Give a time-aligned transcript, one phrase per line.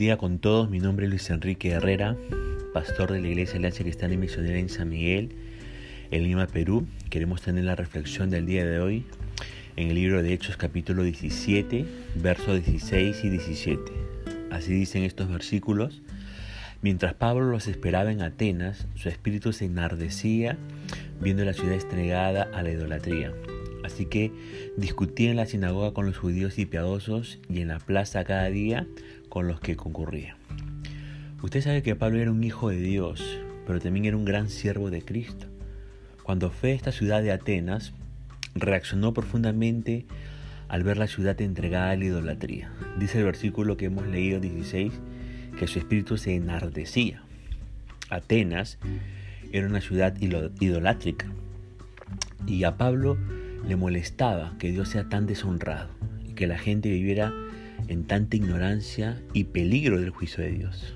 [0.00, 2.16] día con todos, mi nombre es Luis Enrique Herrera,
[2.72, 5.36] pastor de la Iglesia Alianza Cristiana y Misionera en San Miguel,
[6.10, 6.86] en Lima, Perú.
[7.10, 9.04] Queremos tener la reflexión del día de hoy
[9.76, 11.84] en el libro de Hechos capítulo 17,
[12.14, 13.92] versos 16 y 17.
[14.50, 16.00] Así dicen estos versículos.
[16.80, 20.56] Mientras Pablo los esperaba en Atenas, su espíritu se enardecía
[21.20, 23.34] viendo la ciudad estregada a la idolatría.
[23.84, 24.32] Así que
[24.76, 28.86] discutía en la sinagoga con los judíos y piadosos y en la plaza cada día
[29.28, 30.36] con los que concurría.
[31.42, 34.90] Usted sabe que Pablo era un hijo de Dios, pero también era un gran siervo
[34.90, 35.46] de Cristo.
[36.22, 37.92] Cuando fue a esta ciudad de Atenas,
[38.54, 40.06] reaccionó profundamente
[40.68, 42.70] al ver la ciudad entregada a la idolatría.
[42.98, 44.92] Dice el versículo que hemos leído 16
[45.58, 47.22] que su espíritu se enardecía.
[48.08, 48.78] Atenas
[49.52, 51.26] era una ciudad idolátrica
[52.46, 53.16] y a Pablo
[53.66, 55.88] le molestaba que Dios sea tan deshonrado
[56.26, 57.32] y que la gente viviera
[57.88, 60.94] en tanta ignorancia y peligro del juicio de Dios.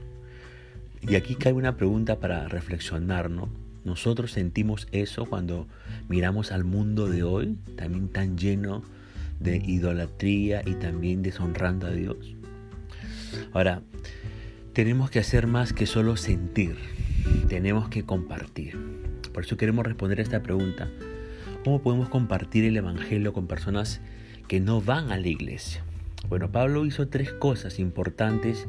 [1.02, 3.48] Y aquí cae una pregunta para reflexionar, ¿no?
[3.84, 5.68] Nosotros sentimos eso cuando
[6.08, 8.82] miramos al mundo de hoy, también tan lleno
[9.40, 12.34] de idolatría y también deshonrando a Dios.
[13.52, 13.82] Ahora,
[14.72, 16.76] tenemos que hacer más que solo sentir,
[17.48, 18.78] tenemos que compartir.
[19.32, 20.88] Por eso queremos responder a esta pregunta.
[21.64, 24.02] ¿Cómo podemos compartir el Evangelio con personas
[24.48, 25.82] que no van a la iglesia?
[26.28, 28.68] Bueno, Pablo hizo tres cosas importantes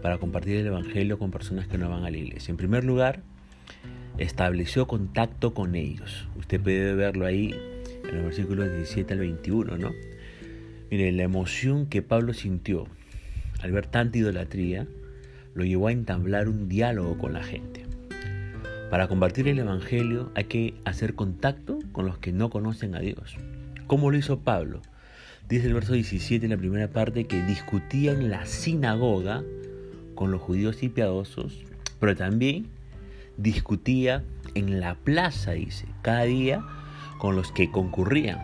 [0.00, 2.50] para compartir el Evangelio con personas que no van a la iglesia.
[2.50, 3.20] En primer lugar,
[4.16, 6.26] estableció contacto con ellos.
[6.38, 7.54] Usted puede verlo ahí
[8.08, 9.92] en los versículos 17 al 21, ¿no?
[10.90, 12.86] Mire, la emoción que Pablo sintió
[13.60, 14.86] al ver tanta idolatría
[15.52, 17.84] lo llevó a entablar un diálogo con la gente.
[18.88, 23.36] Para compartir el Evangelio hay que hacer contacto con los que no conocen a Dios.
[23.86, 24.80] ¿Cómo lo hizo Pablo?
[25.48, 29.42] Dice el verso 17 en la primera parte que discutía en la sinagoga
[30.14, 31.60] con los judíos y piadosos,
[32.00, 32.68] pero también
[33.36, 36.64] discutía en la plaza, dice, cada día
[37.18, 38.40] con los que concurrían.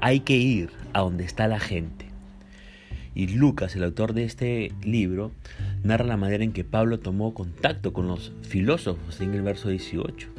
[0.00, 2.06] Hay que ir a donde está la gente.
[3.14, 5.32] Y Lucas, el autor de este libro,
[5.82, 10.37] narra la manera en que Pablo tomó contacto con los filósofos en el verso 18.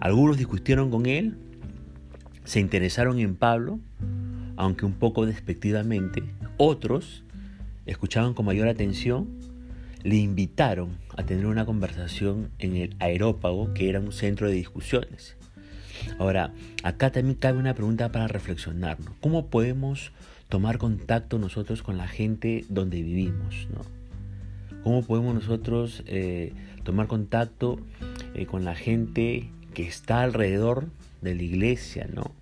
[0.00, 1.36] Algunos discutieron con él,
[2.44, 3.80] se interesaron en Pablo,
[4.56, 6.24] aunque un poco despectivamente,
[6.56, 7.22] otros
[7.84, 9.28] escuchaban con mayor atención,
[10.02, 15.36] le invitaron a tener una conversación en el aerópago, que era un centro de discusiones.
[16.18, 16.52] Ahora,
[16.82, 19.12] acá también cabe una pregunta para reflexionarnos.
[19.20, 20.12] ¿Cómo podemos
[20.48, 23.68] tomar contacto nosotros con la gente donde vivimos?
[24.82, 27.78] ¿Cómo podemos nosotros eh, tomar contacto
[28.34, 30.86] eh, con la gente que está alrededor
[31.22, 32.32] de la iglesia, ¿no?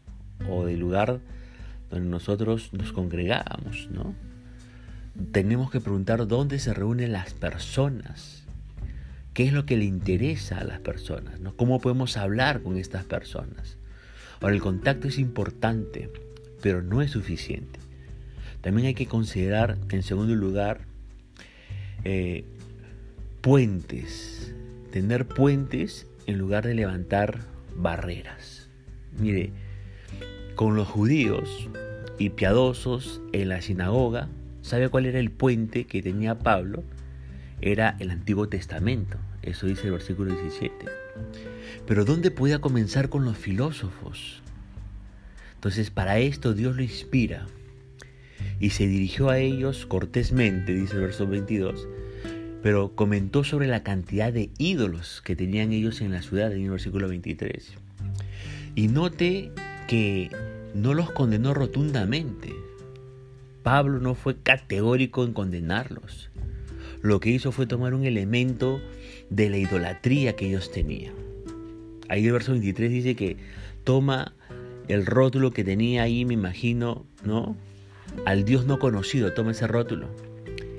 [0.49, 1.21] O del lugar
[1.91, 4.15] donde nosotros nos congregábamos, ¿no?
[5.33, 8.45] Tenemos que preguntar dónde se reúnen las personas,
[9.35, 11.57] qué es lo que le interesa a las personas, ¿no?
[11.57, 13.77] ¿Cómo podemos hablar con estas personas?
[14.41, 16.11] Ahora, el contacto es importante,
[16.63, 17.81] pero no es suficiente.
[18.61, 20.81] También hay que considerar, en segundo lugar,
[22.05, 22.45] eh,
[23.41, 24.53] puentes,
[24.93, 27.41] tener puentes en lugar de levantar
[27.75, 28.69] barreras.
[29.19, 29.51] Mire,
[30.57, 31.71] con los judíos
[32.19, 34.29] y piadosos en la sinagoga,
[34.61, 36.85] ¿sabe cuál era el puente que tenía Pablo?
[37.63, 40.75] Era el Antiguo Testamento, eso dice el versículo 17.
[41.87, 44.43] Pero ¿dónde podía comenzar con los filósofos?
[45.55, 47.47] Entonces para esto Dios lo inspira
[48.61, 51.89] y se dirigió a ellos cortésmente, dice el verso 22,
[52.63, 56.71] pero comentó sobre la cantidad de ídolos que tenían ellos en la ciudad, en el
[56.71, 57.73] versículo 23.
[58.75, 59.53] Y note
[59.87, 60.31] que
[60.75, 62.55] no los condenó rotundamente.
[63.63, 66.31] Pablo no fue categórico en condenarlos.
[67.03, 68.81] Lo que hizo fue tomar un elemento
[69.31, 71.15] de la idolatría que ellos tenían.
[72.09, 73.37] Ahí el verso 23 dice que
[73.85, 74.35] toma
[74.89, 77.57] el rótulo que tenía ahí, me imagino, ¿no?
[78.25, 80.09] Al Dios no conocido, toma ese rótulo.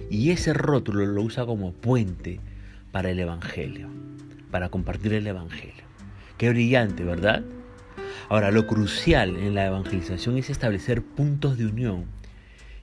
[0.09, 2.39] Y ese rótulo lo usa como puente
[2.91, 3.89] para el Evangelio,
[4.49, 5.83] para compartir el Evangelio.
[6.37, 7.43] Qué brillante, ¿verdad?
[8.29, 12.05] Ahora, lo crucial en la evangelización es establecer puntos de unión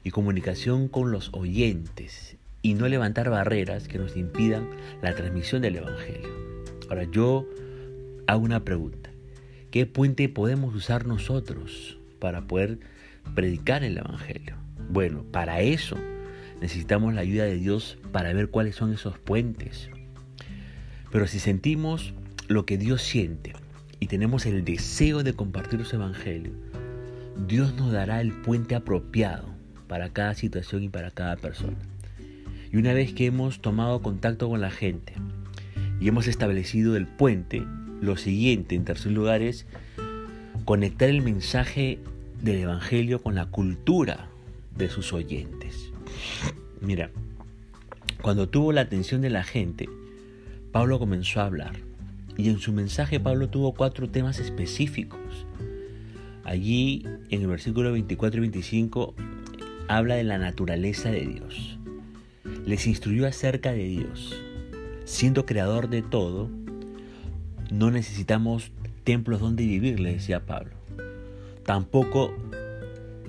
[0.05, 4.69] y comunicación con los oyentes y no levantar barreras que nos impidan
[5.03, 6.29] la transmisión del Evangelio.
[6.89, 7.49] Ahora, yo
[8.27, 9.11] hago una pregunta.
[9.71, 12.79] ¿Qué puente podemos usar nosotros para poder
[13.35, 14.57] predicar el Evangelio?
[14.91, 15.97] Bueno, para eso
[16.61, 19.91] necesitamos la ayuda de Dios para ver cuáles son esos puentes.
[21.11, 22.15] Pero si sentimos
[22.49, 23.53] lo que Dios siente,
[24.01, 26.53] y tenemos el deseo de compartir su evangelio,
[27.47, 29.47] Dios nos dará el puente apropiado
[29.89, 31.77] para cada situación y para cada persona.
[32.73, 35.15] Y una vez que hemos tomado contacto con la gente
[36.01, 37.65] y hemos establecido el puente,
[38.01, 39.67] lo siguiente, en tercer lugar, es
[40.65, 41.99] conectar el mensaje
[42.43, 44.29] del Evangelio con la cultura
[44.77, 45.93] de sus oyentes.
[46.87, 47.11] Mira,
[48.23, 49.89] cuando tuvo la atención de la gente,
[50.71, 51.73] Pablo comenzó a hablar.
[52.37, 55.19] Y en su mensaje Pablo tuvo cuatro temas específicos.
[56.45, 59.15] Allí en el versículo 24 y 25
[59.89, 61.77] habla de la naturaleza de Dios.
[62.65, 64.41] Les instruyó acerca de Dios.
[65.05, 66.49] Siendo creador de todo,
[67.73, 68.71] no necesitamos
[69.03, 70.77] templos donde vivir, le decía Pablo.
[71.65, 72.33] Tampoco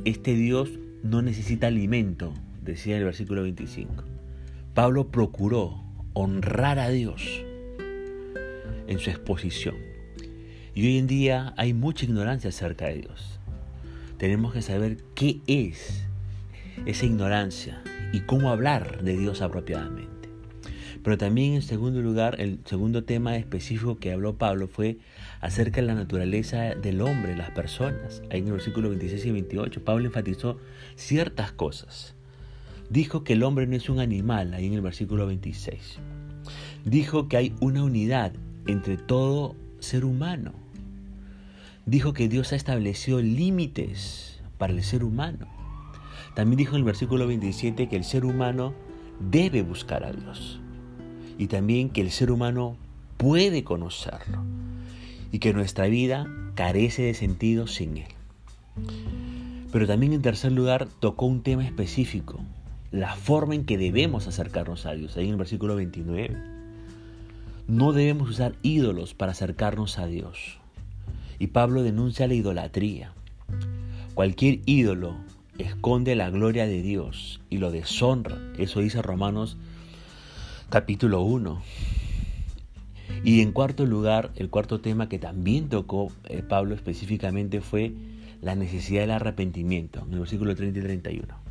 [0.06, 0.70] este Dios
[1.02, 2.36] no necesita alimento,
[2.68, 4.04] decía el versículo 25.
[4.74, 5.84] Pablo procuró
[6.14, 7.44] honrar a Dios
[8.88, 9.76] en su exposición.
[10.76, 13.40] Y hoy en día hay mucha ignorancia acerca de Dios.
[14.18, 16.06] Tenemos que saber qué es
[16.86, 17.82] esa ignorancia
[18.14, 20.30] y cómo hablar de Dios apropiadamente.
[21.04, 24.98] Pero también en segundo lugar, el segundo tema específico que habló Pablo fue
[25.40, 28.22] acerca de la naturaleza del hombre, las personas.
[28.30, 30.60] Ahí en el versículo 26 y 28, Pablo enfatizó
[30.96, 32.17] ciertas cosas.
[32.90, 36.00] Dijo que el hombre no es un animal, ahí en el versículo 26.
[36.86, 38.32] Dijo que hay una unidad
[38.66, 40.54] entre todo ser humano.
[41.86, 45.48] Dijo que Dios ha establecido límites para el ser humano.
[46.36, 48.74] También dijo en el versículo 27 que el ser humano
[49.20, 50.60] debe buscar a Dios.
[51.38, 52.78] Y también que el ser humano
[53.18, 54.44] puede conocerlo.
[55.32, 58.08] Y que nuestra vida carece de sentido sin Él.
[59.72, 62.40] Pero también en tercer lugar tocó un tema específico,
[62.92, 65.18] la forma en que debemos acercarnos a Dios.
[65.18, 66.38] Ahí en el versículo 29.
[67.68, 70.60] No debemos usar ídolos para acercarnos a Dios.
[71.40, 73.12] Y Pablo denuncia la idolatría.
[74.14, 75.16] Cualquier ídolo
[75.58, 78.38] esconde la gloria de Dios y lo deshonra.
[78.58, 79.58] Eso dice Romanos
[80.70, 81.62] capítulo 1.
[83.24, 87.94] Y en cuarto lugar, el cuarto tema que también tocó eh, Pablo específicamente fue
[88.42, 91.47] la necesidad del arrepentimiento, en el versículo 30 y 31.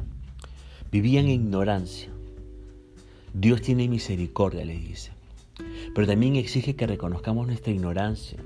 [0.91, 2.11] Vivían en ignorancia.
[3.35, 5.17] Dios tiene misericordia, le dice
[5.95, 8.39] pero también exige que reconozcamos nuestra ignorancia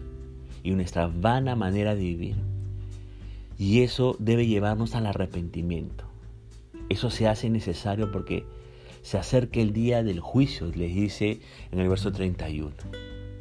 [0.63, 2.37] y nuestra vana manera de vivir.
[3.59, 6.05] Y eso debe llevarnos al arrepentimiento.
[6.89, 8.45] Eso se hace necesario porque
[9.03, 11.41] se acerca el día del juicio, les dice
[11.73, 12.73] en el verso 31.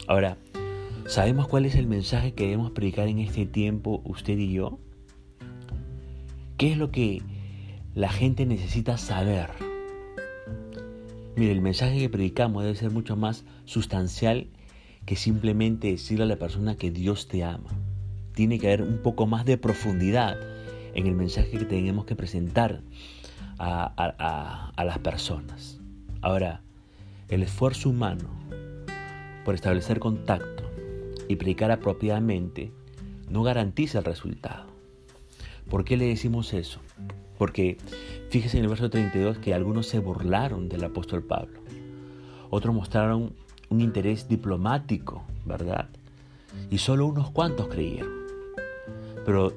[0.07, 0.37] Ahora,
[1.05, 4.79] ¿sabemos cuál es el mensaje que debemos predicar en este tiempo usted y yo?
[6.57, 7.21] ¿Qué es lo que
[7.95, 9.49] la gente necesita saber?
[11.35, 14.47] Mire, el mensaje que predicamos debe ser mucho más sustancial
[15.05, 17.69] que simplemente decirle a la persona que Dios te ama.
[18.33, 20.37] Tiene que haber un poco más de profundidad
[20.93, 22.81] en el mensaje que tenemos que presentar
[23.57, 25.79] a, a las personas.
[26.21, 26.61] Ahora,
[27.29, 28.29] el esfuerzo humano
[29.45, 30.63] por establecer contacto
[31.27, 32.71] y predicar apropiadamente
[33.29, 34.67] no garantiza el resultado.
[35.69, 36.79] ¿Por qué le decimos eso?
[37.39, 37.77] Porque
[38.29, 41.61] fíjese en el verso 32 que algunos se burlaron del apóstol Pablo.
[42.51, 43.33] Otros mostraron
[43.69, 45.89] un interés diplomático, ¿verdad?
[46.69, 48.11] Y solo unos cuantos creyeron.
[49.25, 49.53] Pero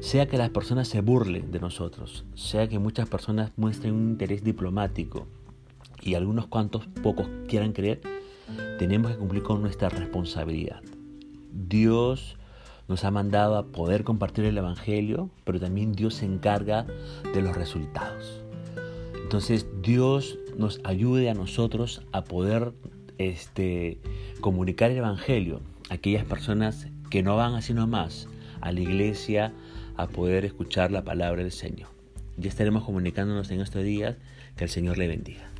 [0.00, 4.42] sea que las personas se burlen de nosotros, sea que muchas personas muestren un interés
[4.42, 5.26] diplomático
[6.02, 8.00] y algunos cuantos pocos quieran creer,
[8.78, 10.80] tenemos que cumplir con nuestra responsabilidad.
[11.52, 12.38] Dios
[12.88, 16.86] nos ha mandado a poder compartir el Evangelio, pero también Dios se encarga
[17.34, 18.42] de los resultados.
[19.22, 22.72] Entonces Dios nos ayude a nosotros a poder
[23.18, 23.98] este,
[24.40, 28.28] comunicar el Evangelio a aquellas personas que no van así nomás
[28.60, 29.52] a la iglesia
[29.96, 31.88] a poder escuchar la palabra del Señor.
[32.36, 34.16] Ya estaremos comunicándonos en estos días.
[34.56, 35.55] Que el Señor le bendiga.